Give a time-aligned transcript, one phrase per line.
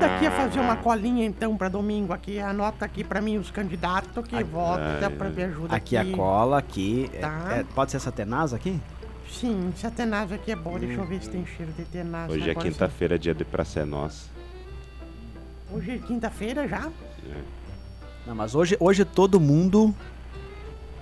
[0.00, 2.38] Ajuda aqui a fazer uma colinha então pra domingo aqui.
[2.40, 7.10] Anota aqui pra mim os candidatos que votam pra me ajudar Aqui a cola, aqui.
[7.12, 7.48] é- Tá.
[7.58, 8.80] é- pode ser essa tenaz aqui?
[9.30, 10.78] Sim, esse tenaz aqui é bom.
[10.78, 12.30] Deixa eu ver se tem cheiro de tenaz.
[12.32, 14.28] Hoje é Agora quinta-feira, dia de Praça é Nossa.
[15.72, 16.90] Hoje é quinta-feira já?
[18.26, 19.94] Não, mas hoje, hoje todo mundo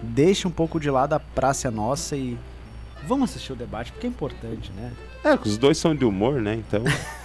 [0.02, 2.38] deixa um pouco de lado a Praça é Nossa e
[3.06, 4.92] vamos assistir o debate, porque é importante, né?
[5.24, 6.54] É, os dois são de humor, né?
[6.54, 6.82] Então.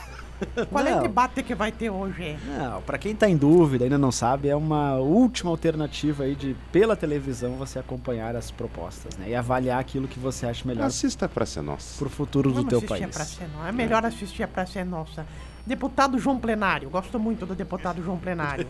[0.70, 0.99] Qual é Não.
[0.99, 2.38] o debate que vai ter hoje?
[2.45, 6.55] Não, pra quem tá em dúvida, ainda não sabe, é uma última alternativa aí de,
[6.71, 9.29] pela televisão, você acompanhar as propostas, né?
[9.29, 11.98] E avaliar aquilo que você acha melhor Assista a Praça é Nossa.
[11.98, 13.03] pro futuro do Vamos teu assistir país.
[13.15, 13.70] a Praça é Nossa.
[13.70, 15.26] É melhor assistir a Praça é Nossa.
[15.65, 16.90] Deputado João Plenário.
[16.90, 18.68] Gosto muito do deputado João Plenário.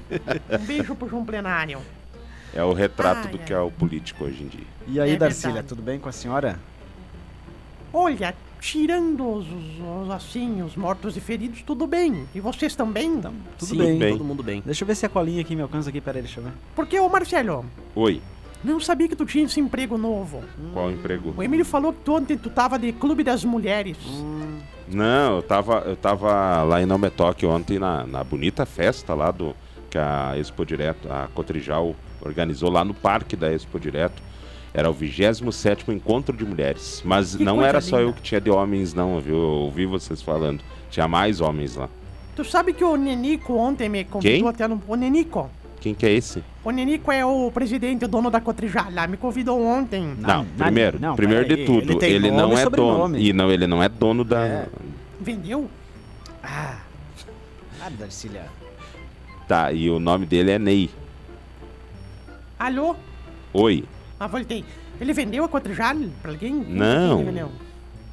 [0.50, 1.80] um beijo pro João Plenário.
[2.54, 3.44] É o retrato Ai, do ai.
[3.44, 4.66] que é o político hoje em dia.
[4.88, 5.68] E aí, É Darcília, verdade.
[5.68, 6.58] tudo bem com a senhora?
[7.92, 12.26] Olha, tirando os, os, os, assim, os mortos e feridos, tudo bem.
[12.34, 13.20] E vocês também?
[13.20, 13.34] Tudo
[13.66, 13.98] Sim, bem.
[13.98, 14.12] bem.
[14.12, 14.62] todo mundo bem.
[14.64, 16.52] Deixa eu ver se a colinha aqui me alcança aqui, peraí, deixa eu ver.
[16.76, 18.20] Porque, ô Marcelo, Oi,
[18.62, 20.44] não sabia que tu tinha esse emprego novo.
[20.72, 21.34] qual o emprego?
[21.36, 23.96] O Emílio falou que tu ontem tu tava de clube das mulheres.
[24.86, 29.14] Não, eu tava, eu tava lá em Não Me Toque ontem na, na bonita festa
[29.14, 29.54] lá do
[29.88, 34.22] que a Expo Direto, a Cotrijal organizou lá no parque da Expo Direto.
[34.72, 38.10] Era o 27º encontro de mulheres, mas Que não era só linda.
[38.10, 39.34] eu que tinha de homens não, viu?
[39.34, 40.62] Eu ouvi vocês falando.
[40.90, 41.88] Tinha mais homens lá.
[42.36, 44.48] Tu sabe que o Nenico ontem me convidou Quem?
[44.48, 44.80] até no.
[44.86, 45.50] O Nenico.
[45.80, 46.44] Quem que é esse?
[46.62, 49.06] O Nenico é o presidente, o dono da Cotrijala.
[49.06, 50.14] Me convidou ontem.
[50.18, 53.18] Não, Não, primeiro, não, primeiro de tudo, ele ele, não é dono.
[53.18, 54.46] E não, ele não é dono da.
[54.46, 54.68] É.
[55.18, 55.68] Vendeu?
[56.42, 56.78] Ah,
[57.82, 58.44] ah Darcília.
[59.48, 60.90] Tá, e o nome dele é Ney.
[62.58, 62.94] Alô?
[63.52, 63.84] Oi,
[64.20, 64.64] Ah, voltei.
[65.00, 66.52] Ele vendeu a Cotrijala pra alguém?
[66.52, 67.50] Não.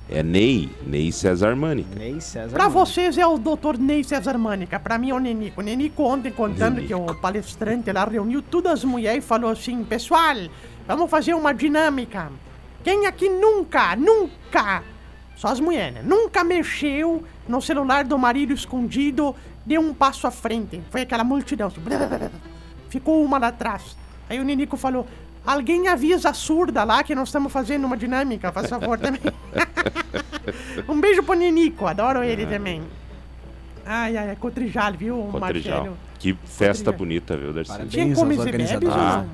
[0.10, 2.00] É Ney, Ney Cesar Mânica.
[2.00, 2.54] Ney César.
[2.54, 2.74] Pra Mano.
[2.80, 3.78] vocês é o Dr.
[3.78, 5.60] Ney Cesar Mânica, pra mim é o Nenico.
[5.60, 6.88] O Nenico ontem contando Nenico.
[6.88, 10.38] que o palestrante lá reuniu todas as mulheres e falou assim, pessoal,
[10.88, 12.32] vamos fazer uma dinâmica.
[12.86, 14.82] Quem aqui nunca, nunca,
[15.36, 16.02] só as mulheres, né?
[16.06, 19.36] Nunca mexeu no celular do marido escondido,
[19.66, 20.82] deu um passo à frente.
[20.90, 21.68] Foi aquela multidão.
[21.68, 22.30] assim, blá, blá, blá, blá.
[22.90, 23.98] Ficou uma lá atrás.
[24.30, 25.06] Aí o Nenico falou,
[25.48, 29.22] alguém avisa a surda lá que nós estamos fazendo uma dinâmica, faz favor também.
[30.88, 32.82] Um beijo pro Ninico, adoro ele também.
[33.86, 35.78] Ai, ai, ai, Cotrijal, viu, Cotrijal.
[35.78, 35.98] Marcelo?
[36.20, 36.98] Que festa Cotrijal.
[36.98, 37.72] bonita, viu, Darcy?
[37.72, 37.92] Parabéns.
[37.92, 39.30] Tinha comes e bebes não?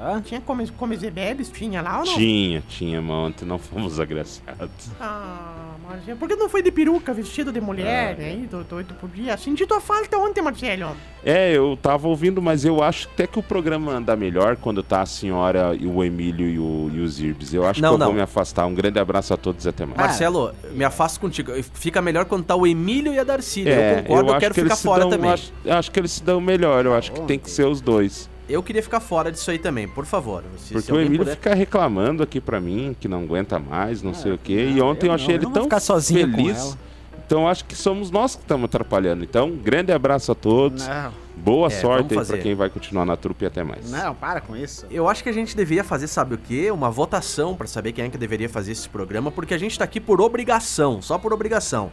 [0.00, 0.20] Hã?
[0.22, 1.48] Tinha comes, comes e bebes?
[1.50, 2.14] Tinha lá ou não?
[2.14, 4.90] Tinha, tinha, mas ontem não fomos agraciados.
[5.00, 8.82] Ah, Marcelo, por que não foi de peruca, vestido de mulher, Ah, aí, do, do,
[8.84, 9.36] do, podia?
[9.36, 10.96] Senti tua falta ontem, Marcelo.
[11.24, 15.02] É, eu tava ouvindo, mas eu acho até que o programa anda melhor quando tá
[15.02, 17.52] a senhora e o Emílio e, o, e os Irbes.
[17.52, 18.06] Eu acho Não, que eu não.
[18.06, 18.66] vou me afastar.
[18.66, 19.98] Um grande abraço a todos e até mais.
[19.98, 21.52] Marcelo, me afasto contigo.
[21.74, 23.74] Fica melhor quando tá o Emílio e a Darcília.
[23.74, 25.30] É, eu concordo, eu, acho quero que ficar fora dão- também.
[25.32, 26.86] Acho, acho que eles se dão melhor.
[26.86, 28.29] Eu acho que tem que ser os dois.
[28.50, 30.42] Eu queria ficar fora disso aí também, por favor.
[30.58, 33.58] Se, se Porque o alguém Emílio puder- fica reclamando aqui pra mim que não aguenta
[33.58, 34.70] mais, não sei o quê.
[34.74, 36.58] E ontem eu, eu achei não, ele eu não tão ficar sozinho com feliz.
[36.58, 36.78] ela.
[37.26, 39.22] Então acho que somos nós que estamos atrapalhando.
[39.22, 40.86] Então, grande abraço a todos.
[40.86, 43.90] Não, Boa É, sorte pra quem vai continuar na trupe e até mais.
[43.90, 44.84] não, para com isso.
[44.90, 46.70] Eu acho que a gente deveria fazer, sabe o quê?
[46.70, 49.84] Uma votação pra saber quem é que deveria fazer esse programa, porque a gente tá
[49.84, 51.90] aqui por obrigação, só por obrigação.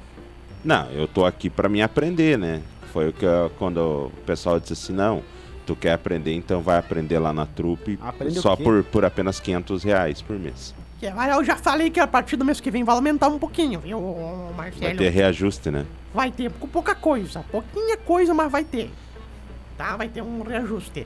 [0.66, 2.62] Não, eu tô aqui pra me aprender, né?
[2.92, 5.22] Foi o que eu- quando o pessoal disse assim, não,
[5.68, 9.84] tu quer aprender, então vai aprender lá na trupe Aprende só por, por apenas 500
[9.84, 10.74] reais por mês.
[11.00, 13.38] Que, mas eu já falei que a partir do mês que vem vai aumentar um
[13.38, 14.00] pouquinho, viu,
[14.56, 14.98] Vai Marcelo?
[14.98, 15.86] ter reajuste, né?
[16.14, 18.90] Vai ter pou- pouca coisa, pouquinha coisa, mas vai ter.
[19.78, 19.96] Tá?
[19.96, 21.06] Vai ter um reajuste.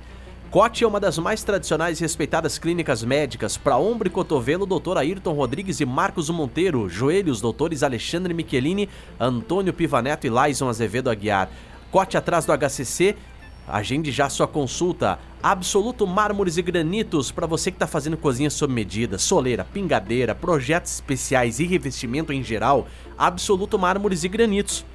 [0.50, 4.98] Cote é uma das mais tradicionais e respeitadas clínicas médicas para ombro e cotovelo, Dr.
[4.98, 6.88] Ayrton Rodrigues e Marcos Monteiro.
[6.90, 8.88] Joelhos, doutores Alexandre Michelini,
[9.20, 11.50] Antônio Pivaneto e Laison Azevedo Aguiar.
[11.90, 13.16] Cote atrás do HCC.
[13.68, 15.20] Agende já sua consulta.
[15.42, 20.94] Absoluto Mármores e Granitos para você que está fazendo cozinha sob medida, soleira, pingadeira, projetos
[20.94, 22.88] especiais e revestimento em geral.
[23.18, 24.86] Absoluto Mármores e Granitos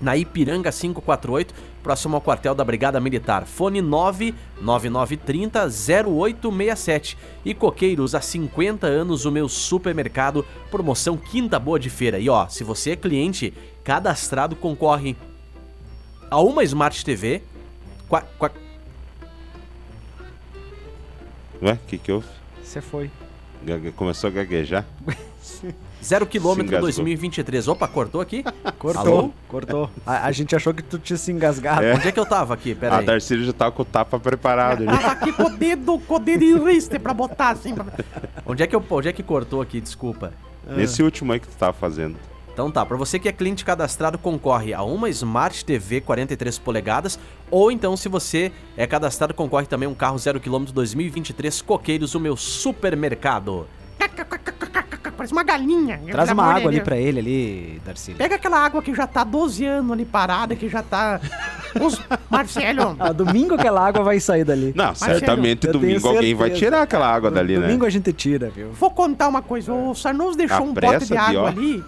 [0.00, 3.46] na Ipiranga 548, próximo ao quartel da Brigada Militar.
[3.46, 5.68] Fone 99930
[6.06, 7.16] 0867.
[7.44, 12.18] E Coqueiros, há 50 anos o meu supermercado, promoção Quinta Boa de Feira.
[12.18, 15.16] E ó, se você é cliente cadastrado, concorre
[16.30, 17.42] a uma Smart TV,
[18.08, 18.50] Qua, quá.
[21.62, 22.26] Ué, o que que houve?
[22.62, 23.10] Você foi.
[23.64, 23.92] Gague...
[23.92, 24.84] Começou a gaguejar?
[26.04, 27.66] Zero quilômetro 2023.
[27.68, 28.44] Opa, cortou aqui?
[28.78, 29.32] Cortou, Alô?
[29.48, 29.90] cortou.
[30.04, 31.82] A, a, gente achou que tu tinha se engasgado.
[31.82, 31.94] É.
[31.94, 32.74] Onde é que eu tava aqui?
[32.74, 33.20] Pera a aí.
[33.20, 34.84] Já tava com o tapa preparado.
[34.84, 34.92] Né?
[34.92, 37.74] Ah, tava aqui com o dedo, com o dedo riste pra botar assim.
[37.74, 37.86] Pra...
[38.44, 39.80] Onde, é que eu, onde é que cortou aqui?
[39.80, 40.34] Desculpa.
[40.68, 41.06] Nesse ah.
[41.06, 42.16] último aí que tu tava fazendo.
[42.54, 47.18] Então tá, pra você que é cliente cadastrado, concorre a uma Smart TV 43 polegadas,
[47.50, 52.20] ou então se você é cadastrado, concorre também a um carro 0km 2023 Coqueiros, o
[52.20, 53.66] meu supermercado.
[55.16, 56.00] Parece uma galinha.
[56.10, 58.12] Traz uma de água ali pra ele ali, Darcy.
[58.14, 61.20] Pega aquela água que já tá 12 anos ali parada, que já tá.
[61.80, 62.00] Os...
[62.28, 64.72] Marcelo, Ah, domingo aquela água vai sair dali.
[64.76, 67.66] Não, certamente eu tenho domingo alguém vai tirar aquela água dali, né?
[67.66, 68.70] Domingo a gente tira, viu?
[68.72, 69.72] vou contar uma coisa.
[69.72, 71.46] O Sarnoso deixou A um pote de de água ó.
[71.46, 71.82] ali.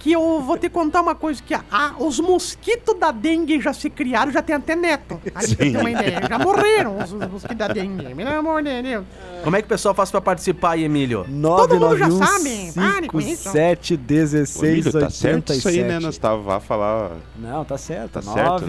[0.00, 3.88] Que eu vou te contar uma coisa: que ah, os mosquitos da dengue já se
[3.88, 5.20] criaram, já tem até neto.
[5.32, 6.22] Pra ter uma ideia.
[6.28, 8.14] Já morreram os, os mosquitos da dengue.
[8.14, 9.04] Pelo amor de Deus.
[9.44, 11.24] Como é que o pessoal faz pra participar aí, Emílio?
[11.24, 12.72] Todo mundo já 991 sabe.
[12.74, 13.50] Pare com isso.
[13.50, 15.96] 57 Ô, 16 Emílio, tá certo isso aí, né?
[15.96, 16.02] 87.
[16.04, 17.10] Nós tava a falar.
[17.38, 18.12] Não, tá certo.
[18.12, 18.66] Tá certo,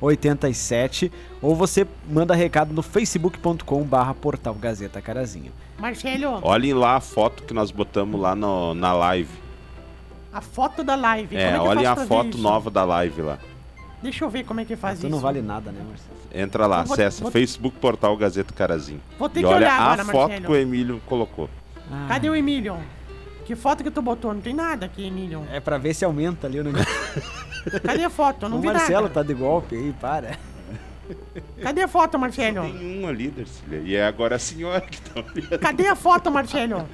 [0.00, 0.08] né?
[0.16, 1.10] 991571687
[1.42, 5.52] ou você manda recado no facebook.com barra portal Gazeta Carazinho.
[5.78, 9.30] Marcelo, Olhem lá a foto que nós botamos lá no, na live.
[10.32, 11.36] a foto da live.
[11.36, 13.38] É, é olhem a foto nova da live lá.
[14.02, 15.10] Deixa eu ver como é que faz Tu isso.
[15.10, 16.16] não vale nada, né, Marcelo?
[16.34, 19.00] Entra lá, vou- acessa vou- Facebook Portal Gazeta Carazinho.
[19.18, 20.44] Vou ter E que olha olhar a agora, foto Marcelo.
[20.46, 21.48] que o Emílio colocou.
[21.90, 22.76] Ah, Cadê o Emílio?
[23.46, 24.34] Que foto que tu botou?
[24.34, 25.46] Não tem nada aqui, Emílio.
[25.52, 26.86] É pra ver se aumenta ali o negócio.
[27.84, 28.46] Cadê a foto?
[28.46, 29.14] Eu não o vi Marcelo nada.
[29.14, 30.38] tá de golpe aí, para.
[31.62, 32.62] Cadê a foto, Marcelo?
[32.62, 33.80] Tem um ali, Darcília.
[33.84, 35.58] E é agora a senhora que tá olhando.
[35.60, 36.84] Cadê a foto, Marcelo?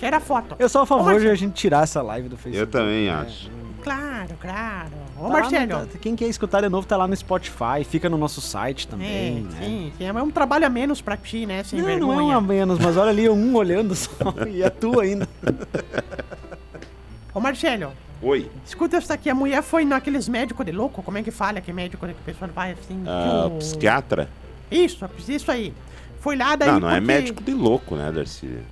[0.00, 0.56] Quero a foto.
[0.58, 2.58] Eu sou a favor Ô, de a gente tirar essa live do Facebook.
[2.58, 3.50] Eu também acho.
[4.26, 4.90] Claro, claro.
[5.18, 5.78] Ô, Tá Marcelo.
[5.80, 8.90] no- quem quer escutar de novo tá lá no Spotify, fica no nosso site É,
[8.90, 9.50] também, né?
[9.60, 10.04] sim, sim.
[10.04, 11.64] É um trabalho a menos pra ti, né?
[11.64, 12.22] Sem Não, não é vergonha.
[12.34, 14.10] um a menos, mas olha ali, um olhando só,
[14.48, 15.28] e a tua ainda.
[17.34, 18.48] Ô, Marcelo, Oi.
[18.66, 19.28] escuta essa aqui.
[19.30, 21.02] A mulher foi naqueles médicos de louco.
[21.02, 23.02] Como é que fala que médico que a pessoa vai assim?
[23.06, 24.28] Ah, psiquiatra?
[24.70, 25.72] Isso, isso aí.
[26.20, 28.62] Foi lá daí Não, não é porque- médico de louco, né, Darcília?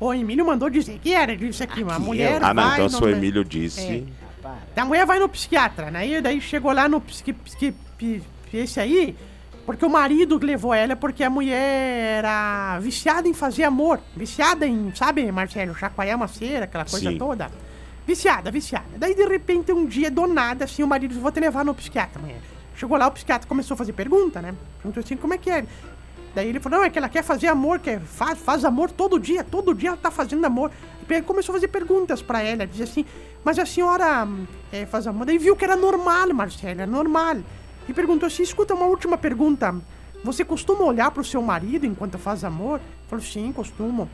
[0.00, 1.82] O Emílio mandou dizer que era disso aqui.
[1.82, 4.06] Uma mulher Ah, não, vai então se o Emílio disse.
[4.76, 6.06] A mulher vai no psiquiatra, né?
[6.06, 9.16] E daí chegou lá no psiqui, psiqui, pi- esse aí,
[9.66, 14.00] porque o marido levou ela porque a mulher era viciada em fazer amor.
[14.16, 17.18] Viciada em, sabe, Marcelo, chacoalhar uma cera, aquela coisa Sim.
[17.18, 17.50] toda.
[18.06, 18.86] Viciada, viciada.
[18.96, 21.74] Daí, de repente, um dia, do nada, assim, o marido disse, vou te levar no
[21.74, 22.38] psiquiatra amanhã.
[22.74, 24.54] Chegou lá, o psiquiatra começou a fazer pergunta, né?
[24.80, 25.66] Perguntou assim, como é que é?
[26.34, 29.18] Daí ele falou, não, é que ela quer fazer amor, quer, faz, faz amor todo
[29.18, 30.70] dia, todo dia ela tá fazendo amor.
[31.08, 33.04] E começou a fazer perguntas pra ela, dizia assim,
[33.44, 34.28] mas a senhora
[34.72, 35.26] é, faz amor?
[35.26, 37.38] Daí viu que era normal, Marcelo, é normal.
[37.88, 39.74] E perguntou assim, escuta, uma última pergunta,
[40.22, 42.80] você costuma olhar pro seu marido enquanto faz amor?
[43.08, 44.08] Falou, sim, costumo.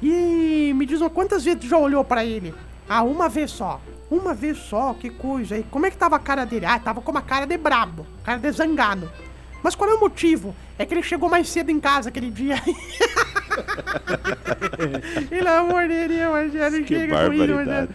[0.00, 2.54] E me diz uma, quantas vezes já olhou pra ele?
[2.88, 3.80] Ah, uma vez só.
[4.10, 5.56] Uma vez só, que coisa.
[5.56, 6.66] E como é que tava a cara dele?
[6.66, 9.10] Ah, tava com uma cara de brabo, cara de zangado.
[9.62, 10.54] Mas qual é o motivo?
[10.78, 12.56] É que ele chegou mais cedo em casa aquele dia.
[15.28, 17.54] Pelo amor de Deus, Marcelo, Que chega com isso.
[17.54, 17.88] Marcelo.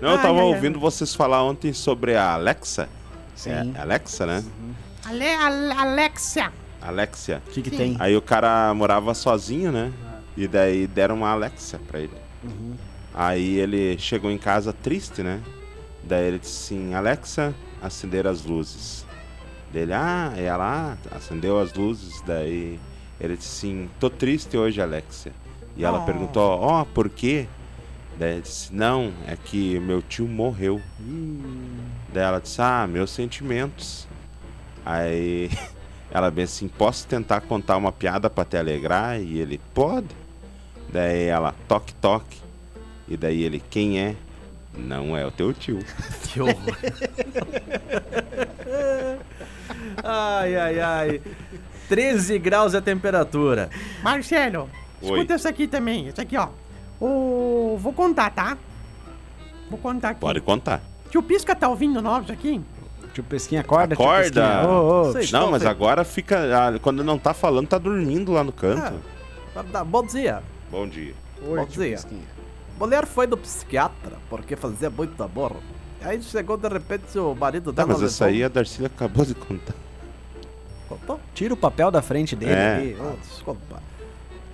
[0.00, 0.44] Não, eu tava ai, ai.
[0.44, 2.88] ouvindo vocês falar ontem sobre a Alexa.
[3.34, 3.50] Sim.
[3.50, 4.44] É, Alexa, né?
[5.04, 6.52] Ale, Ale- Alexia.
[6.80, 7.42] Alexia.
[7.46, 7.76] O que que Sim.
[7.76, 7.96] tem?
[7.98, 9.92] Aí o cara morava sozinho, né?
[10.36, 12.12] E daí deram uma Alexa pra ele.
[13.12, 15.40] Aí ele chegou em casa triste, né?
[16.04, 17.52] Daí ele disse assim, Alexa,
[17.82, 19.04] acender as luzes.
[19.72, 22.78] Dele, ah, e ela ah, acendeu as luzes, daí
[23.20, 25.32] ele disse assim, tô triste hoje, Alexia.
[25.76, 26.04] E ela Oh.
[26.04, 27.46] perguntou, ó, por quê?
[28.18, 30.80] Daí ele disse, não, é que meu tio morreu.
[32.12, 34.06] Daí ela disse, ah, meus sentimentos.
[34.84, 35.50] Aí
[36.10, 39.20] ela bem assim, posso tentar contar uma piada pra te alegrar?
[39.20, 40.08] E ele, pode.
[40.92, 42.38] Daí ela, toque, toque.
[43.06, 44.16] E daí ele, quem é?
[44.76, 45.78] Não é o teu tio.
[46.32, 46.76] Que horror.
[50.04, 51.20] ai, ai, ai.
[51.88, 53.70] 13 graus é a temperatura.
[54.02, 54.68] Marcelo,
[55.02, 55.10] Oi.
[55.10, 56.08] escuta essa aqui também.
[56.08, 56.48] Essa aqui, ó.
[57.00, 57.78] O...
[57.80, 58.56] Vou contar, tá?
[59.70, 60.20] Vou contar aqui.
[60.20, 60.80] Pode contar.
[61.10, 62.60] Tio Pisca tá ouvindo nós aqui?
[63.14, 64.42] Tio Pesquinha, acorda, tio Acorda.
[64.42, 64.68] Pesquinha.
[64.68, 65.12] Ô, ô.
[65.12, 65.28] Sei.
[65.32, 66.38] Não, mas agora fica.
[66.74, 68.94] ah, Quando não tá falando, tá dormindo lá no canto.
[69.56, 70.42] Ah, Bom dia.
[70.70, 71.14] Bom dia.
[71.42, 71.98] Oi, Bom tio dia.
[72.78, 75.56] Mulher foi no psiquiatra porque fazia muito amor.
[76.00, 77.94] Aí chegou de repente o marido Tá, dela.
[77.98, 79.74] mas essa aí a Darcília acabou de contar.
[81.38, 82.74] Tira o papel da frente dele É.
[82.74, 82.96] ali.
[83.00, 83.80] Ah, desculpa.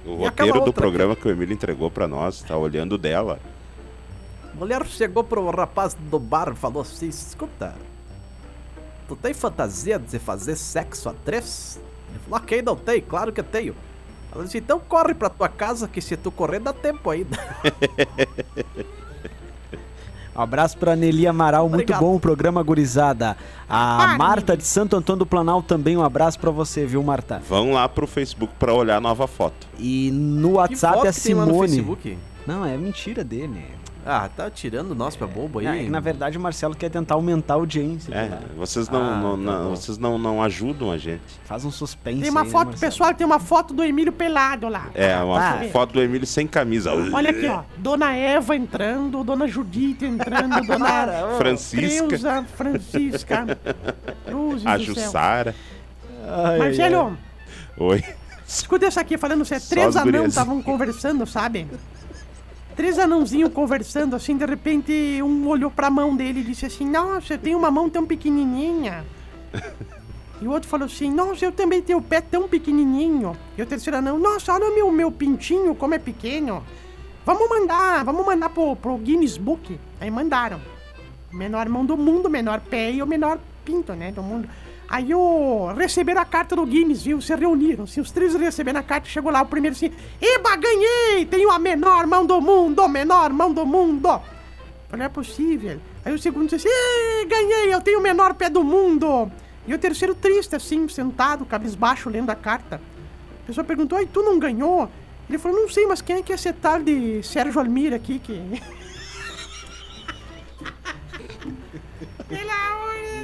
[0.05, 3.41] O E roteiro do programa que o Emílio entregou pra nós, tá olhando dela.
[4.53, 7.75] Mulher chegou pro rapaz do bar e falou assim: escuta,
[9.09, 11.81] tu tem fantasia de fazer sexo a três?
[12.11, 13.75] Ele falou, ok, não tem, claro que tenho.
[14.31, 17.38] Ela disse, então corre pra tua casa, que se tu correr dá tempo ainda.
[20.37, 22.00] Um abraço pra Nelly Amaral, muito Obrigado.
[22.00, 23.37] bom o programa Gurizada.
[23.69, 27.41] A Ah, Marta de Santo Antônio do Planalto também, um abraço pra você, viu, Marta?
[27.49, 29.67] Vão lá pro Facebook pra olhar a nova foto.
[29.79, 31.69] E no Que WhatsApp a que tem lá no Simone.
[31.69, 32.19] Facebook?
[32.47, 33.64] Não, é mentira dele.
[34.07, 35.67] Ah, tá tirando nós pra bobo aí.
[35.67, 38.13] É, que, na verdade, o Marcelo quer tentar aumentar a audiência.
[38.15, 38.39] É, né?
[38.57, 41.23] vocês não, Ah, não, tá não- vocês não, não ajudam a gente.
[41.45, 42.21] Faz um suspense.
[42.21, 42.91] Tem uma aí, né, foto, Marcelo?
[42.93, 44.89] pessoal, tem uma foto do Emílio pelado lá.
[44.95, 45.69] É, uma Ah, fo- é.
[45.69, 46.93] foto do Emílio sem camisa.
[46.93, 47.63] Olha aqui, ó.
[47.79, 53.59] Dona Eva entrando, Dona Judite entrando, Dona Francisca, Creuza, Francisca.
[54.27, 54.79] Cruzes a.
[54.79, 55.55] Jussara.
[56.27, 57.17] Ai, ai, Marcelo,
[57.79, 58.05] Oi.
[58.47, 59.65] escuta essa aqui, falando sério.
[59.69, 61.67] Três anãos estavam conversando, sabe?
[62.76, 67.35] Três anãozinhos conversando, assim, de repente um olhou pra mão dele e disse assim, nossa,
[67.35, 69.04] eu tenho uma mão tão pequenininha.
[70.43, 73.37] E o outro falou assim, nossa, eu também tenho o pé tão pequenininho.
[73.57, 76.64] E o terceiro anão, nossa, olha o meu, meu pintinho, como é pequeno.
[77.25, 79.78] Vamos mandar, vamos mandar pro, pro Guinness Book.
[80.00, 80.61] Aí mandaram.
[81.33, 84.49] Menor mão do mundo, menor pé e o menor pinto, né, do mundo.
[84.88, 85.73] Aí o...
[85.76, 87.21] receberam a carta do Guinness, viu?
[87.21, 87.87] Se reuniram.
[87.87, 89.91] Se os três receberam a carta, chegou lá o primeiro assim...
[90.21, 91.26] Eba, ganhei!
[91.26, 94.21] Tenho a menor mão do mundo, menor mão do mundo!
[94.93, 95.81] Não é possível.
[96.05, 99.31] Aí o segundo disse assim, "Ih, ganhei, eu tenho o menor pé do mundo.
[99.67, 102.81] E o terceiro triste, assim, sentado, cabisbaixo, lendo a carta.
[103.43, 104.88] A pessoa perguntou, ai, tu não ganhou?
[105.29, 108.19] Ele falou, não sei, mas quem é que é esse tal de Sérgio Almir aqui
[108.19, 108.62] que...
[112.29, 113.24] Pelo amor de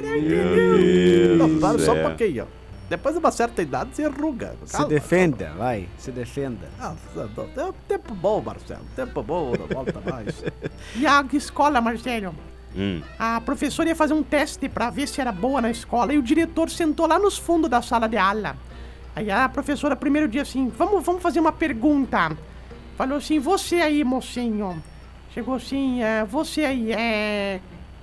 [1.37, 2.47] Não, para só um pouquinho.
[2.89, 4.53] Depois de uma certa idade, se ruga.
[4.65, 6.67] Se defenda, vai, se defenda.
[6.77, 6.97] Não,
[7.57, 8.81] é um tempo bom, Marcelo.
[8.95, 10.43] Tempo bom, não volta mais.
[10.97, 12.35] E a escola, Marcelo?
[12.75, 16.17] Hum, A professora ia fazer um teste pra ver se era boa na escola e
[16.17, 18.55] o diretor sentou lá nos fundos da sala de aula.
[19.15, 22.31] Aí a professora, primeiro dia assim, vamos, vamos fazer uma pergunta.
[22.97, 24.81] Falou assim, você aí, mocinho.
[25.33, 27.59] Chegou assim, é, você aí, é.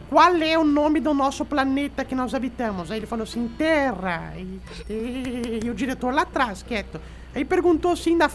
[0.09, 2.91] Qual é o nome do nosso planeta que nós habitamos?
[2.91, 4.33] Aí ele falou assim, Terra.
[4.37, 4.61] E,
[4.91, 6.99] e- e o diretor lá atrás, quieto.
[7.35, 8.31] Aí perguntou assim, da,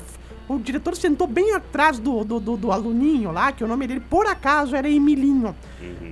[0.47, 4.01] o diretor sentou bem atrás do, do, do, do aluninho lá, que o nome dele,
[4.01, 5.55] por acaso, era Emilinho.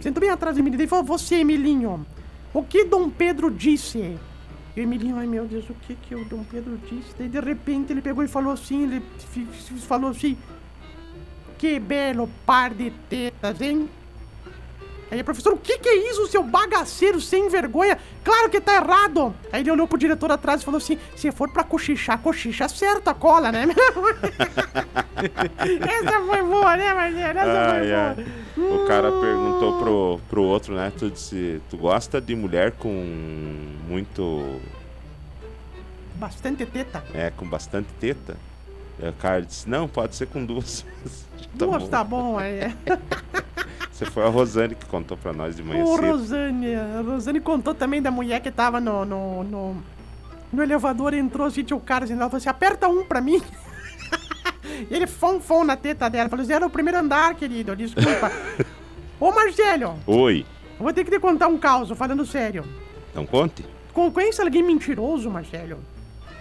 [0.01, 0.82] Sentou bem atrás do Emilinho.
[0.82, 2.06] Ele falou, você, Emilinho,
[2.53, 4.18] o que Dom Pedro disse?
[4.75, 7.13] E o Emilinho, ai meu Deus, o que que o Dom Pedro disse?
[7.20, 9.03] Daí de repente ele pegou e falou assim, ele
[9.88, 10.36] falou assim,
[11.58, 13.88] que belo par de tetas, hein?
[15.12, 17.98] Aí a professora, o que que é isso, seu bagaceiro sem vergonha?
[18.24, 19.36] Claro que tá errado!
[19.51, 23.10] Aí ele olhou pro diretor atrás e falou assim, se for pra cochichar, cochicha certo
[23.10, 23.65] a cola, né?
[25.20, 27.39] Essa foi boa, né, Marcelo?
[27.39, 28.15] Essa ai, foi ai.
[28.56, 28.84] boa.
[28.84, 30.91] O cara perguntou pro, pro outro, né?
[30.98, 32.89] Tu disse, tu gosta de mulher com
[33.89, 34.62] muito.
[36.15, 37.03] Bastante teta.
[37.13, 38.38] É, com bastante teta?
[39.01, 40.86] Aí o cara disse, não, pode ser com duas.
[41.58, 41.89] Tá Duas bom.
[41.89, 42.72] tá bom, é.
[44.01, 46.08] Você foi a Rosane que contou pra nós de manhã Ô, cedo.
[46.08, 49.84] Rosane, a Rosane contou também da mulher que tava no, no, no,
[50.51, 53.39] no elevador, entrou assim, tinha o cara assim, ela falou assim, aperta um pra mim.
[54.89, 58.31] E ele fom, fom na teta dela, falou assim, era o primeiro andar, querido, desculpa.
[59.20, 60.46] Ô, Marcelo, Oi,
[60.79, 62.63] eu vou ter que te contar um caos, falando sério.
[63.12, 63.63] então conte.
[63.93, 65.77] Con- Conhece alguém mentiroso, Marcelo?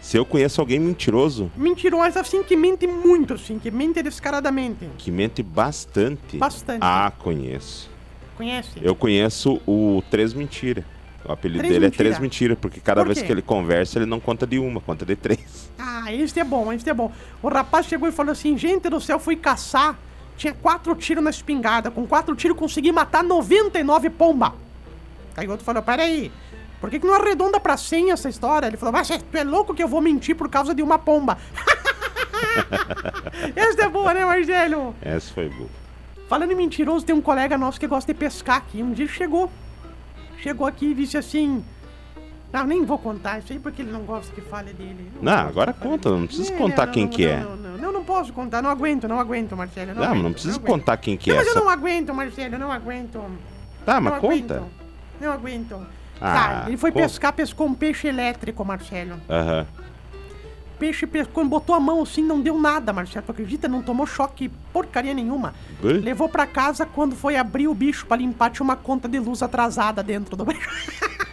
[0.00, 4.88] Se eu conheço alguém mentiroso, Mentiroso, assim, que mente muito, assim, que mente descaradamente.
[4.96, 6.38] que mente bastante.
[6.38, 6.80] Bastante.
[6.80, 7.90] Ah, conheço.
[8.36, 8.70] Conhece?
[8.80, 10.84] Eu conheço o Três Mentira.
[11.22, 12.04] O apelido Três dele é Mentira?
[12.04, 15.04] Três Mentira, porque cada Por vez que ele conversa, ele não conta de uma, conta
[15.04, 15.70] de três.
[15.78, 17.12] Ah, esse é bom, esse é bom.
[17.42, 19.98] O rapaz chegou e falou assim: gente do céu, fui caçar.
[20.38, 21.90] Tinha quatro tiros na espingarda.
[21.90, 24.54] Com quatro tiros consegui matar 99 pomba.
[25.36, 26.32] Aí o outro falou: peraí,
[26.80, 28.66] por que, que não arredonda pra 100 essa história?
[28.66, 31.36] Ele falou: mas tu é louco que eu vou mentir por causa de uma pomba.
[33.54, 34.94] essa é boa, né, Marcelo?
[35.02, 35.68] Essa foi boa.
[36.28, 38.82] Falando em mentiroso, tem um colega nosso que gosta de pescar aqui.
[38.82, 39.50] Um dia ele chegou.
[40.38, 41.64] Chegou aqui e disse assim.
[42.52, 45.08] Não, nem vou contar isso aí porque ele não gosta que fale dele.
[45.22, 46.20] Não, gosto agora conta, dele.
[46.20, 47.36] não precisa É, contar não, quem não, que não, é.
[47.40, 49.88] Não, não, não, não posso contar, não aguento, não aguento, Marcelo.
[49.88, 51.38] Não, Não, mas aguento, não precisa contar quem que Não, é.
[51.38, 51.60] mas eu Só...
[51.60, 53.20] não aguento, Marcelo, não aguento.
[53.86, 54.54] Tá, não mas conta.
[54.56, 54.70] aguento.
[55.20, 55.86] Não aguento.
[56.20, 57.06] Ah, tá, ele foi conta.
[57.06, 59.14] pescar, pescou um peixe elétrico, Marcelo.
[59.28, 59.66] Aham.
[60.78, 63.24] Peixe pescou, botou a mão assim, não deu nada, Marcelo.
[63.26, 63.68] Tu acredita?
[63.68, 65.52] Não tomou choque porcaria nenhuma.
[65.82, 65.98] Ui.
[65.98, 69.42] Levou pra casa, quando foi abrir o bicho pra limpar, tinha uma conta de luz
[69.42, 70.70] atrasada dentro do bicho.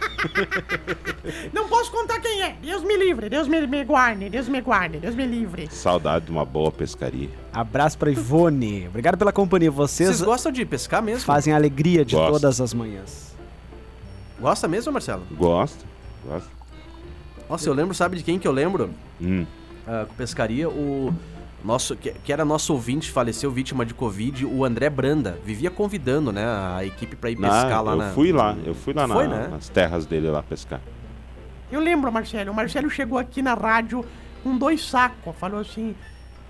[1.52, 2.56] Não posso contar quem é.
[2.60, 5.68] Deus me livre, Deus me, me guarde, Deus me guarde, Deus me livre.
[5.70, 7.30] Saudade de uma boa pescaria.
[7.52, 8.86] Abraço pra Ivone.
[8.88, 9.70] Obrigado pela companhia.
[9.70, 11.20] Vocês Vocês gostam de pescar mesmo?
[11.20, 12.32] fazem a alegria de Gosto.
[12.32, 13.28] todas as manhãs.
[14.40, 15.22] Gosta mesmo, Marcelo?
[15.32, 15.84] Gosto,
[16.26, 16.50] gosto.
[17.48, 18.90] Nossa, eu lembro, sabe de quem que eu lembro?
[19.20, 19.46] Hum.
[20.08, 21.14] Com pescaria, o
[21.64, 25.38] nosso que, que era nosso ouvinte, faleceu vítima de Covid, o André Branda.
[25.44, 28.10] Vivia convidando, né, a equipe pra ir pescar Ah, lá eu na.
[28.10, 29.48] fui lá, eu fui lá Foi, na- né?
[29.48, 30.80] nas terras dele lá pescar.
[31.72, 32.50] Eu lembro, Marcelo.
[32.52, 34.04] O Marcelo chegou aqui na rádio
[34.42, 35.34] com dois sacos.
[35.36, 35.94] Falou assim: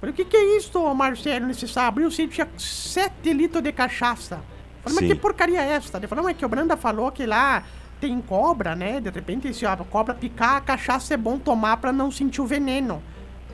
[0.01, 2.03] Falei, o que, que é isso, Marcelo, nesse sábado?
[2.03, 4.41] Eu sei que tinha sete litros de cachaça.
[4.89, 5.09] Falei, mas Sim.
[5.09, 5.99] que porcaria é esta?
[5.99, 7.63] Ele falou, não, é que o Branda falou que lá
[8.01, 9.01] tem cobra, né?
[9.01, 12.47] De repente, se a cobra picar, a cachaça é bom tomar pra não sentir o
[12.47, 13.03] veneno.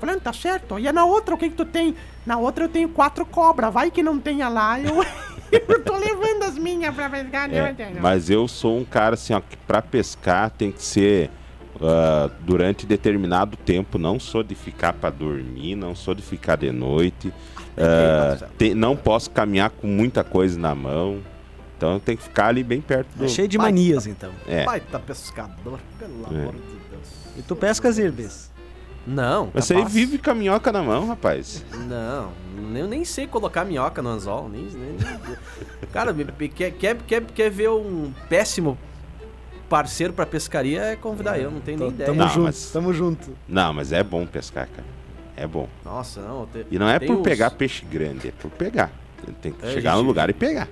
[0.01, 0.79] Falei, tá certo.
[0.79, 1.95] E na outra, o que que tu tem?
[2.27, 3.73] Na outra eu tenho quatro cobras.
[3.73, 5.03] Vai que não tenha lá, eu,
[5.53, 9.33] eu tô levando as minhas pra pescar, né, É, mas eu sou um cara assim,
[9.33, 11.31] ó, que pra pescar tem que ser
[11.81, 13.99] ah, durante determinado tempo.
[13.99, 17.33] Não sou de ficar pra dormir, não sou de ficar de noite.
[18.59, 21.21] Tem- não posso caminhar com muita coisa na mão.
[21.77, 23.25] Então tem que ficar ali bem perto do.
[23.25, 24.31] É cheio de manias, então.
[24.47, 24.65] É.
[24.65, 26.41] Baita pescador, pelo É.
[26.43, 27.09] amor de Deus.
[27.37, 28.53] E tu pescas, Irbes?
[29.07, 29.95] Não, Você aí capaz.
[29.95, 31.63] vive com a minhoca na mão, rapaz.
[31.87, 32.31] Não,
[32.75, 34.49] eu nem sei colocar minhoca no anzol.
[34.49, 34.97] Nem, nem-
[35.93, 36.15] Cara,
[36.55, 38.79] quer, quer, quer, quer ver um péssimo
[39.69, 42.07] parceiro pra pescaria é convidar eu, não tenho nem ideia.
[42.07, 43.31] Tamo Não, junto, mas- tamo junto.
[43.47, 44.87] Não, mas é bom pescar, cara.
[45.37, 45.69] É bom.
[45.85, 46.47] Nossa, não.
[46.47, 48.91] te- E não é por uns- pegar peixe grande, é por pegar.
[49.41, 50.69] Tem que É, chegar gente- no lugar e pegar.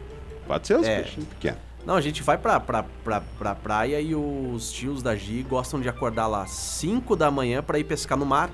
[0.47, 1.01] Pode ser os É.
[1.03, 1.59] peixinhos pequenos.
[1.85, 5.81] Não, a gente vai pra, pra, pra, pra praia e os tios da Gi gostam
[5.81, 8.51] de acordar lá 5 da manhã pra ir pescar no mar.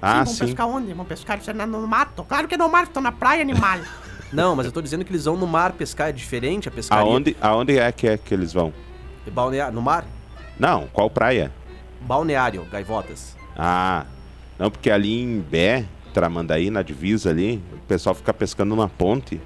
[0.00, 0.46] Ah, vamos sim.
[0.46, 0.88] pescar onde?
[0.92, 2.22] Vamos pescar no mato?
[2.24, 3.78] Claro que é no mato, tô na praia, animal.
[4.32, 7.02] Não, mas eu tô dizendo que eles vão no mar pescar, é diferente a pescaria.
[7.04, 8.72] Aonde, aonde é que é que eles vão?
[9.32, 10.04] Balneário, no mar?
[10.58, 11.50] Não, qual praia?
[12.00, 13.34] Balneário, gaivotas.
[13.56, 14.04] Ah,
[14.58, 19.40] não, porque ali em Bé, Tramandaí, na divisa ali, o pessoal fica pescando na ponte.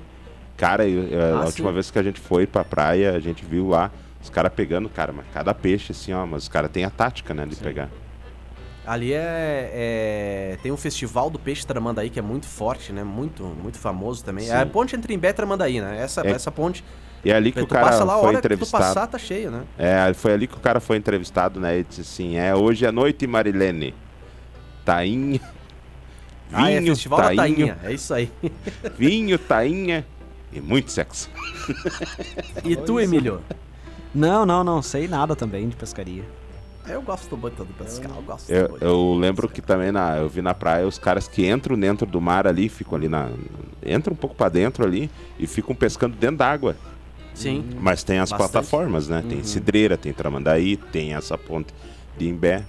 [0.57, 1.75] Cara, eu- eu- Ah, a última sim.
[1.75, 3.91] vez que a gente foi pra praia, a gente viu lá
[4.23, 7.35] os caras pegando, cara, mas cada peixe assim, ó, mas os caras têm a tática,
[7.35, 7.89] né, de pegar.
[8.87, 13.05] Ali é, é- Tem um festival do peixe Tramandaí que é muito forte, né?
[13.05, 14.45] Muito, muito famoso também.
[14.47, 14.53] Sim.
[14.53, 15.99] É a ponte entre Imbé e Tramandaí, né?
[16.01, 16.85] Essa, É- essa ponte.
[17.25, 18.83] E é ali que o cara foi entrevistado.
[18.85, 19.63] passar, tá cheio, né?
[19.79, 21.79] É, foi ali que o cara foi entrevistado, né?
[21.79, 23.95] E disse assim: é, hoje é noite, Marilene.
[24.85, 25.41] Tainha.
[26.53, 27.79] ah, é Vinho, festival da tainho, Tainha.
[27.85, 28.31] É isso aí.
[28.99, 30.05] vinho, tainha
[30.53, 31.31] e muito sexo.
[32.65, 33.41] E tu, Emílio?
[34.15, 34.83] Não, não, não.
[34.83, 36.25] Sei nada também de pescaria.
[36.87, 38.85] Eu gosto muito do pescar, eu gosto Eu, muito.
[38.85, 42.21] eu lembro que também na, eu vi na praia os caras que entram dentro do
[42.21, 43.31] mar ali, ficam ali na.
[43.87, 46.77] Entram um pouco pra dentro ali e ficam pescando dentro d'água.
[47.35, 47.65] Sim.
[47.81, 48.51] Mas tem as Bastante.
[48.51, 49.25] plataformas, né?
[49.27, 49.45] Tem Uhum.
[49.45, 51.73] Cidreira, tem Tramandaí, tem essa ponte
[52.19, 52.65] de Imbé.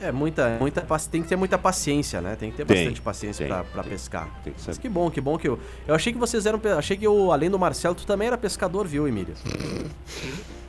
[0.00, 2.36] É, muita, muita, tem que ter muita paciência, né?
[2.36, 3.92] Tem que ter Tem, bastante paciência tem, pra, pra tem.
[3.92, 4.28] pescar.
[4.42, 5.58] Tem que Mas que bom, que bom que eu.
[5.86, 6.60] Eu achei que vocês eram.
[6.76, 9.34] Achei que eu, além do Marcelo, tu também era pescador, viu, Emílio?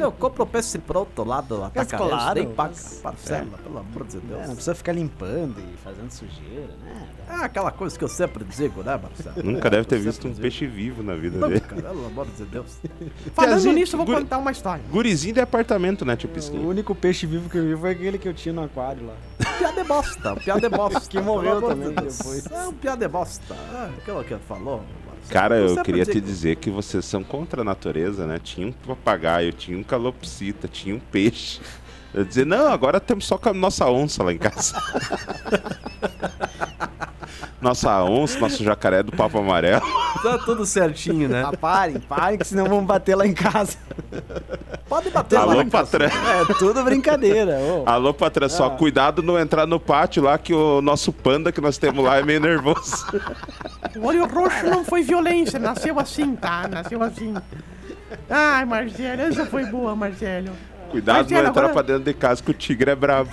[0.00, 1.58] Eu compro o peixe pronto lá do
[1.96, 4.40] claro, nem paga mas- parcela, pelo amor de É, Deus.
[4.46, 7.08] não precisa ficar limpando e fazendo sujeira, né?
[7.28, 9.42] É aquela coisa que eu sempre digo, né, Marcelo?
[9.52, 10.42] Nunca É, deve ter visto um digo.
[10.42, 11.60] peixe vivo na vida dele.
[11.60, 12.78] Nunca, pelo amor de Deus.
[13.34, 14.82] Falando gente, nisso, eu vou guri- contar uma história.
[14.90, 16.68] Gurizinho de apartamento, né, tio O Pisquinho?
[16.68, 19.14] único peixe vivo que eu vi foi aquele que eu tinha no aquário lá.
[19.58, 21.00] Piada é bosta, piada é bosta.
[21.08, 22.46] Que morreu também depois.
[22.50, 23.54] É um piada é bosta.
[23.72, 24.82] Ah, aquilo que ele falou.
[25.28, 28.38] Cara, eu queria te dizer que vocês são contra a natureza, né?
[28.42, 31.60] Tinha um papagaio, tinha um calopsita, tinha um peixe.
[32.14, 34.74] Eu dizer, não, agora temos só com a nossa onça lá em casa.
[37.60, 39.82] nossa onça, nosso jacaré do papo amarelo.
[40.22, 41.44] Tá tudo certinho, né?
[41.46, 43.76] Ah, parem, parem, que senão vamos bater lá em casa.
[44.88, 45.98] Pode bater lá Alô, na casa.
[45.98, 46.08] patrão.
[46.50, 47.58] É tudo brincadeira.
[47.58, 47.84] ô.
[47.86, 48.70] Alô, patrão, só Ah.
[48.70, 52.22] cuidado não entrar no pátio lá, que o nosso panda que nós temos lá é
[52.22, 53.06] meio nervoso.
[53.94, 56.66] O olho roxo não foi violência, nasceu assim, tá?
[56.66, 57.34] Nasceu assim.
[58.30, 60.48] Ai, Marcelo, essa foi boa, Marcelo.
[60.92, 63.30] Cuidado não entrar agora- pra dentro de casa, que o tigre é brabo.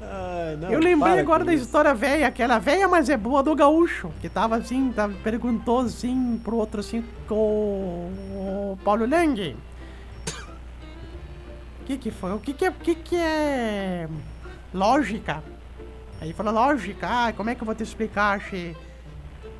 [0.00, 1.64] Ai, não, Eu lembrei agora da isso.
[1.64, 6.40] história velha, aquela velha, mas é boa do gaúcho, que tava assim, tava, perguntou assim
[6.42, 9.56] pro outro assim, com o Paulo Lang.
[11.80, 12.32] O que que foi?
[12.32, 14.08] O que que é, o que que é
[14.72, 15.42] lógica?
[16.20, 18.76] Aí falou, lógica, ah, como é que eu vou te explicar, che?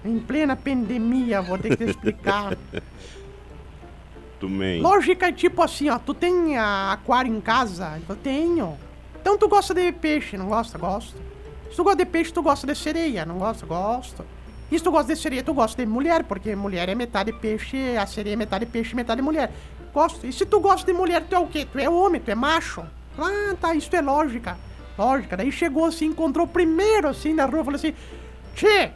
[0.04, 2.56] Em plena pandemia, vou ter que te explicar.
[4.42, 4.80] Também.
[4.80, 8.00] Lógica é tipo assim, ó, tu tem aquário em casa?
[8.08, 8.76] Eu tenho.
[9.20, 10.76] Então tu gosta de peixe, não gosta?
[10.76, 11.16] Gosto.
[11.70, 13.64] Se tu gosta de peixe, tu gosta de sereia, não gosta?
[13.64, 14.26] Gosto.
[14.68, 17.96] E se tu gosta de sereia, tu gosta de mulher, porque mulher é metade peixe,
[17.96, 19.52] a sereia é metade peixe, metade mulher.
[19.94, 20.26] Gosto.
[20.26, 21.64] E se tu gosta de mulher, tu é o quê?
[21.70, 22.82] Tu é homem, tu é macho.
[23.16, 24.58] Ah, tá, isso é lógica.
[24.98, 25.36] Lógica.
[25.36, 27.94] Daí chegou assim, encontrou primeiro assim na rua, falou assim:
[28.56, 28.90] Tchê,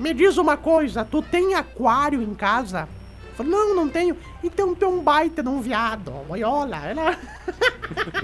[0.00, 2.88] me diz uma coisa, tu tem aquário em casa?
[3.38, 4.16] Falei, não, não tenho.
[4.42, 6.12] Então tem um baita de um viado.
[6.28, 7.16] Olha, ela...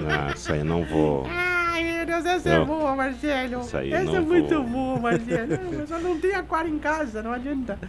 [0.07, 1.25] Ah, isso aí não vou.
[1.27, 3.61] Ai, meu Deus, essa é boa, Marcelo.
[3.61, 4.63] Isso aí essa não é muito vou.
[4.63, 5.53] boa, Marcelo.
[5.73, 7.79] Eu só não tenho aquário em casa, não adianta.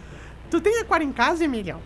[0.49, 1.77] Tu tem aquário em casa, Emílio?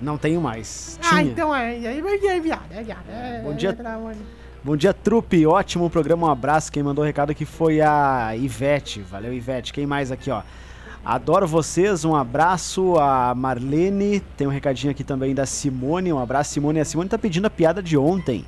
[0.00, 0.98] Não tenho mais.
[1.02, 1.22] Ah, Tinha.
[1.22, 1.70] então é.
[1.70, 3.10] Aí é viado, é viado.
[3.10, 3.76] É, Bom dia.
[3.78, 4.14] é.
[4.62, 5.44] Bom dia, trupe.
[5.46, 6.28] Ótimo programa.
[6.28, 6.70] Um abraço.
[6.70, 9.00] Quem mandou o recado aqui foi a Ivete.
[9.00, 9.72] Valeu, Ivete.
[9.72, 10.42] Quem mais aqui, ó?
[11.04, 12.04] Adoro vocês.
[12.04, 14.20] Um abraço a Marlene.
[14.36, 16.12] Tem um recadinho aqui também da Simone.
[16.12, 16.80] Um abraço, Simone.
[16.80, 18.44] A Simone tá pedindo a piada de ontem.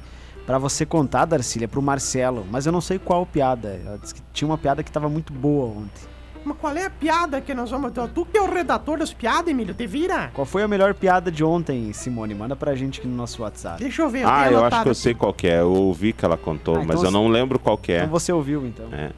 [0.46, 2.44] Pra você contar, Darcília, pro Marcelo.
[2.50, 3.80] Mas eu não sei qual piada.
[3.86, 6.12] Ela disse que tinha uma piada que tava muito boa ontem.
[6.44, 7.92] Mas qual é a piada que nós vamos.
[7.92, 10.32] Tu- Tu que é o redator das piadas, Emílio, te vira?
[10.34, 12.34] Qual foi a melhor piada de ontem, Simone?
[12.34, 13.80] Manda pra gente aqui no nosso WhatsApp.
[13.80, 14.26] Deixa eu ver.
[14.26, 14.94] Ah, eu acho que eu aqui.
[15.00, 15.60] sei qual que é.
[15.60, 17.98] Eu ouvi que ela contou, Ah, mas então eu não lembro qual que é.
[17.98, 18.86] Então você ouviu, então.
[18.90, 19.10] É.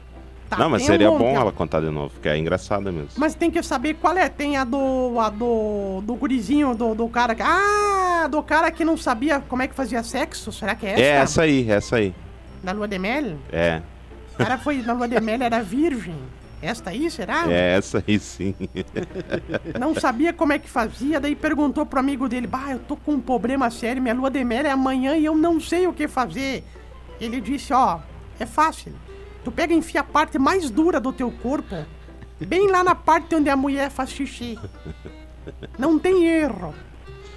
[0.49, 3.09] Tá, não, mas um seria monte, bom ela contar de novo, porque é engraçada mesmo.
[3.17, 4.29] Mas tem que saber qual é.
[4.29, 5.19] Tem a do.
[5.19, 6.01] a do.
[6.03, 7.41] do gurizinho, do, do cara que.
[7.41, 8.27] Ah!
[8.29, 10.51] Do cara que não sabia como é que fazia sexo.
[10.51, 11.01] Será que é essa?
[11.01, 12.13] É essa aí, essa aí.
[12.63, 13.37] Da lua de mel?
[13.51, 13.81] É.
[14.33, 16.15] O cara foi na lua de mel, era virgem.
[16.61, 17.45] Esta aí, será?
[17.47, 18.55] É essa aí sim.
[19.79, 23.13] Não sabia como é que fazia, daí perguntou pro amigo dele: Bah, eu tô com
[23.13, 26.07] um problema sério, minha lua de mel é amanhã e eu não sei o que
[26.07, 26.63] fazer.
[27.19, 27.99] Ele disse: Ó,
[28.39, 28.93] é fácil.
[29.45, 31.75] Tu pega e enfia a parte mais dura do teu corpo,
[32.39, 34.59] bem lá na parte onde a mulher faz xixi.
[35.77, 36.73] Não tem erro.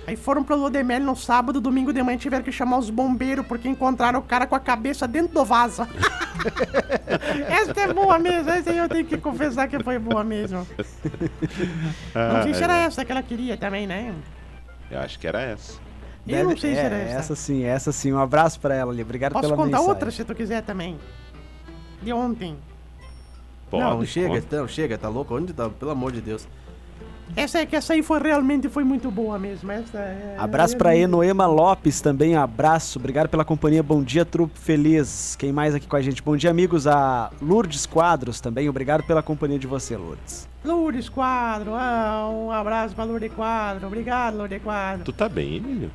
[0.06, 2.88] Aí foram pro lua de mel no sábado, domingo de manhã tiveram que chamar os
[2.88, 5.86] bombeiros porque encontraram o cara com a cabeça dentro do vaso.
[7.46, 10.66] essa é boa mesmo, essa aí eu tenho que confessar que foi boa mesmo.
[12.14, 14.14] Não sei se era essa que ela queria também, né?
[14.90, 15.78] Eu acho que era essa.
[16.26, 17.18] Eu não sei se é, era essa.
[17.18, 18.10] Essa sim, essa sim.
[18.10, 19.02] Um abraço pra ela ali.
[19.02, 19.88] Obrigado Posso pela contar mensagem.
[19.90, 20.98] outra se tu quiser também.
[22.02, 22.56] De ontem.
[23.70, 24.56] Pode, não, chega, conta.
[24.56, 25.34] não, chega, tá louco?
[25.36, 25.68] Onde tá?
[25.68, 26.46] Pelo amor de Deus.
[27.36, 29.70] Essa é que essa aí foi realmente foi muito boa mesmo.
[29.70, 30.36] Essa é...
[30.38, 32.98] Abraço pra Enoema Lopes também, abraço.
[32.98, 33.82] Obrigado pela companhia.
[33.82, 35.36] Bom dia, trupe feliz.
[35.36, 36.22] Quem mais aqui com a gente?
[36.22, 36.86] Bom dia, amigos.
[36.86, 38.68] A Lourdes Quadros também.
[38.68, 40.48] Obrigado pela companhia de você, Lourdes.
[40.64, 43.86] Lourdes Quadro, ah, um abraço pra Lourdes Quadro.
[43.86, 45.04] Obrigado, Lourdes Quadro.
[45.04, 45.90] Tu tá bem, Emílio?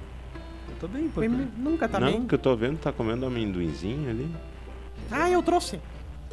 [0.69, 2.25] Eu tô bem, Foi- Nunca tá não, bem.
[2.27, 4.29] que eu tô vendo, tá comendo amendoinzinho ali.
[5.11, 5.79] Ah, eu trouxe.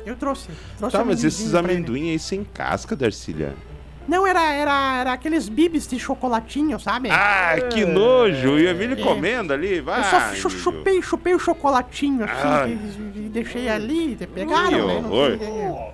[0.07, 0.49] Eu trouxe.
[0.79, 3.55] trouxe Tá, mas esses amendoim aí sem casca, Darcília.
[4.09, 7.11] Não, era, era, era aqueles bibis de chocolatinho, sabe?
[7.13, 8.59] Ah, que nojo!
[8.59, 9.03] E o Emílio É.
[9.03, 10.01] comendo ali, vai.
[10.01, 12.71] eu só chu- chupei, chupei o chocolatinho assim Ai.
[13.15, 14.17] e, e deixei ali.
[14.35, 15.01] Pegaram, né?
[15.01, 15.93] Não sei.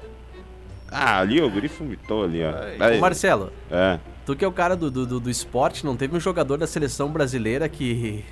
[0.90, 2.84] Ah, ali o guri vomitou ali, ó.
[2.84, 3.98] Aí, Marcelo, É.
[4.24, 7.10] tu que é o cara do, do, do- esporte, não teve um jogador da seleção
[7.10, 8.24] brasileira que.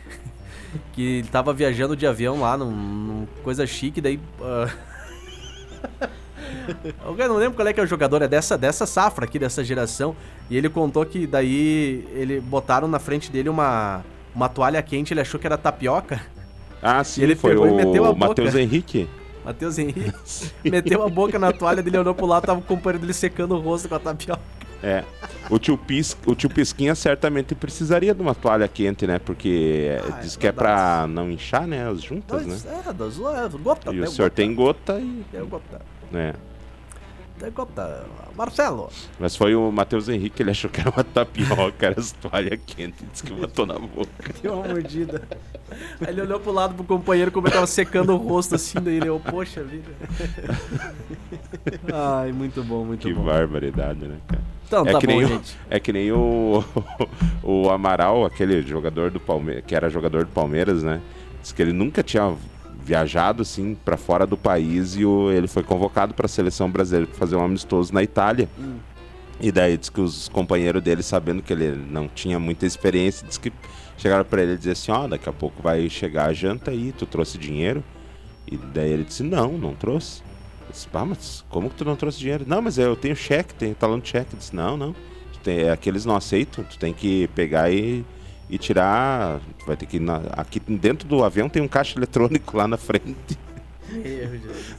[0.95, 4.19] que tava viajando de avião lá num, num coisa chique, daí.
[4.41, 4.69] ah,
[7.19, 9.63] Eu não lembro qual é que é o jogador, é dessa, dessa safra aqui, dessa
[9.65, 10.15] geração.
[10.51, 15.21] E ele contou que daí ele botaram na frente dele uma, uma toalha quente, ele
[15.21, 16.21] achou que era tapioca.
[16.83, 18.17] Ah, sim, ele foi pegou e meteu a o.
[18.17, 19.09] Matheus Henrique.
[19.45, 20.13] Matheus Henrique
[20.65, 23.61] meteu a boca na toalha dele, olhou pro lado, tava o companheiro dele secando o
[23.61, 24.41] rosto com a tapioca.
[24.83, 25.03] É.
[25.49, 29.19] O tio, Pis, o tio Pisquinha certamente precisaria de uma toalha quente, né?
[29.19, 31.89] Porque Ah, diz é que é pra não inchar, né?
[31.89, 32.59] As juntas, né?
[32.87, 35.25] É, das é, gota, E o tem senhor gota, tem gota e.
[35.33, 35.81] tem gota,
[36.13, 36.35] né?
[37.39, 38.05] Tem gota.
[38.37, 42.59] Marcelo, Mas foi o Matheus Henrique, ele achou que era uma tapioca, era as toalhas
[42.67, 44.35] quentes, disse que botou na boca.
[44.43, 45.23] Deu uma mordida.
[46.01, 48.97] Aí ele olhou pro lado pro companheiro como ele tava secando o rosto assim, daí
[48.97, 49.91] ele, oh, poxa vida.
[51.93, 53.25] Ai, muito bom, muito Que bom.
[53.25, 54.43] barbaridade, né, cara?
[54.67, 56.65] Então, é, tá que bom, nem o, é que nem o,
[57.43, 61.01] o Amaral, aquele jogador do Palmeiras, que era jogador do Palmeiras, né?
[61.43, 62.35] Diz que ele nunca tinha
[62.85, 67.07] viajado assim para fora do país e o, ele foi convocado para a seleção brasileira
[67.07, 68.49] pra fazer um amistoso na Itália.
[68.59, 68.77] Hum.
[69.41, 73.39] E daí diz que os companheiros dele, sabendo que ele não tinha muita experiência, diz
[73.39, 73.53] que
[73.97, 76.93] chegaram para ele e dizer assim: "Ó, daqui a pouco vai chegar a janta aí,
[76.93, 77.83] tu trouxe dinheiro?"
[78.47, 80.23] E daí ele disse: "Não, não trouxe."
[80.67, 83.55] Eu disse, "Pá, mas como que tu não trouxe dinheiro?" "Não, mas eu tenho cheque,
[83.55, 84.95] tenho talão de cheque." Eu disse: "Não, não.
[85.43, 88.03] Tem, aqueles não aceitam, tu tem que pegar e
[88.55, 92.57] e tirar, vai ter que ir na, aqui dentro do avião tem um caixa eletrônico
[92.57, 93.37] lá na frente.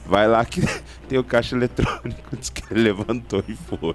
[0.06, 0.62] Vai lá que
[1.08, 3.94] tem o caixa eletrônico, diz que ele levantou e foi.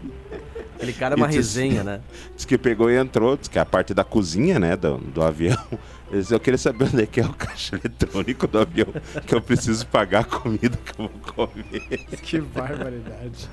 [0.75, 2.01] Aquele cara é uma diz- resenha, né?
[2.35, 5.21] Diz que pegou e entrou, diz que é a parte da cozinha, né, do, do
[5.21, 5.57] avião.
[6.11, 8.87] Ele disse, eu queria saber onde é que é o caixa eletrônico do avião,
[9.25, 11.99] que eu preciso pagar a comida que eu vou comer.
[12.21, 13.49] Que barbaridade.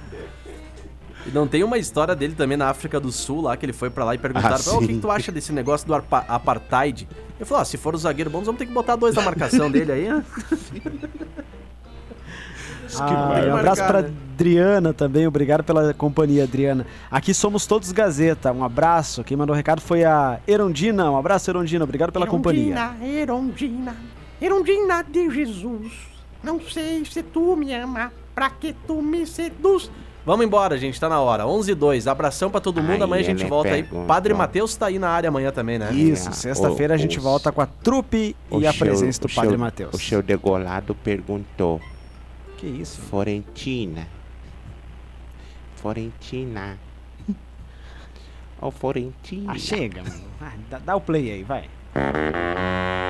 [1.26, 3.90] E não tem uma história dele também na África do Sul, lá que ele foi
[3.90, 7.08] pra lá e perguntaram: Ah, "Ô, o que, que tu acha desse negócio do apartheid?
[7.38, 9.22] Ele falou: ah, se for o zagueiro bom, nós vamos ter que botar dois na
[9.22, 10.24] marcação dele aí, né?
[13.00, 14.12] Ah, um abraço pra né?
[14.34, 16.86] Adriana também, obrigado pela companhia, Adriana.
[17.10, 19.22] Aqui somos todos Gazeta, um abraço.
[19.22, 22.74] Quem mandou o recado foi a Erondina, um abraço, Erondina, obrigado pela companhia.
[22.74, 23.96] Erondina, Erondina,
[24.40, 25.92] Erondina de Jesus.
[26.42, 29.90] Não sei se tu me ama, pra que tu me seduz.
[30.28, 31.46] Vamos embora, gente, tá na hora.
[31.46, 32.06] 11 e 2.
[32.06, 32.92] Abração pra todo mundo.
[32.96, 33.82] Aí amanhã a gente volta aí.
[33.82, 34.06] perguntou.
[34.06, 35.90] Padre Matheus tá aí na área amanhã também, né?
[35.90, 39.94] Isso, sexta-feira a gente volta com a trupe e a seu- presença do Padre Matheus.
[39.94, 41.80] O seu degolado perguntou:
[42.58, 43.00] Que isso?
[43.00, 44.06] Florentina.
[45.76, 46.78] Florentina.
[48.60, 49.52] Ô, Florentina.
[49.52, 50.24] Ah, chega, mano.
[50.42, 51.64] Ah, dá, dá o play aí, vai.